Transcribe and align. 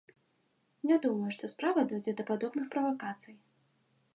Не 0.91 0.95
думаю, 1.03 1.29
што 1.37 1.49
справа 1.53 1.83
дойдзе 1.91 2.15
да 2.21 2.25
падобных 2.31 2.65
правакацый. 2.77 3.35